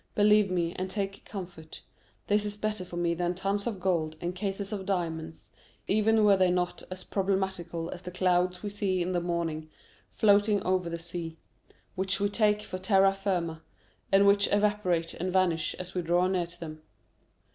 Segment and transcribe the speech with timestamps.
[0.15, 1.83] Believe me, and take comfort,
[2.25, 5.51] this is better for me than tons of gold and cases of diamonds,
[5.87, 9.69] even were they not as problematical as the clouds we see in the morning
[10.09, 11.37] floating over the sea,
[11.93, 13.61] which we take for terra firma,
[14.11, 16.81] and which evaporate and vanish as we draw near to them.